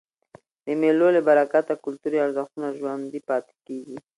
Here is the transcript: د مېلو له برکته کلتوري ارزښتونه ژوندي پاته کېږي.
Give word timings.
د 0.65 0.67
مېلو 0.81 1.07
له 1.15 1.21
برکته 1.27 1.73
کلتوري 1.83 2.17
ارزښتونه 2.25 2.67
ژوندي 2.79 3.19
پاته 3.27 3.53
کېږي. 3.65 3.97